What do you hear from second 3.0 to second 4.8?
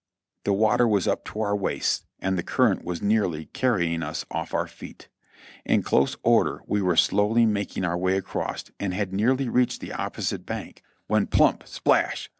nearly carrying us off our